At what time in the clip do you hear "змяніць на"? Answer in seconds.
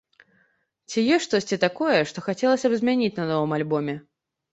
2.81-3.27